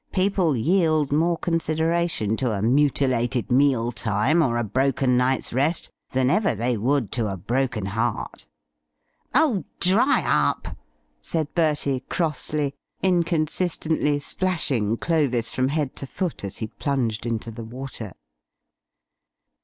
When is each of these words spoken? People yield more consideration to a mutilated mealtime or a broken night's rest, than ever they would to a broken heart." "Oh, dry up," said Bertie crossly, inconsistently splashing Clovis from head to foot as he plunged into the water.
People 0.11 0.57
yield 0.57 1.11
more 1.11 1.37
consideration 1.37 2.35
to 2.37 2.49
a 2.53 2.61
mutilated 2.63 3.51
mealtime 3.51 4.41
or 4.41 4.57
a 4.57 4.63
broken 4.63 5.15
night's 5.15 5.53
rest, 5.53 5.91
than 6.09 6.27
ever 6.27 6.55
they 6.55 6.75
would 6.75 7.11
to 7.11 7.27
a 7.27 7.37
broken 7.37 7.85
heart." 7.85 8.47
"Oh, 9.35 9.63
dry 9.79 10.23
up," 10.25 10.75
said 11.21 11.53
Bertie 11.53 11.99
crossly, 12.09 12.73
inconsistently 13.03 14.17
splashing 14.17 14.97
Clovis 14.97 15.53
from 15.53 15.67
head 15.67 15.95
to 15.97 16.07
foot 16.07 16.43
as 16.43 16.57
he 16.57 16.65
plunged 16.79 17.27
into 17.27 17.51
the 17.51 17.63
water. 17.63 18.13